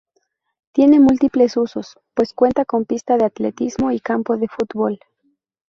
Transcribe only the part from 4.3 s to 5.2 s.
de fútbol.